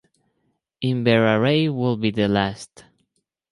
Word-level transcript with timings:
Inveraray 0.81 1.69
would 1.69 2.01
be 2.01 2.09
the 2.09 2.27
last. 2.27 2.85